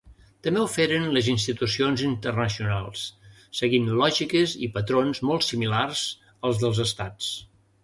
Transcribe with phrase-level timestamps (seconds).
[0.45, 3.03] També ho feren les institucions internacionals,
[3.61, 6.05] seguint lògiques i patrons molt similars
[6.51, 7.33] als dels Estats.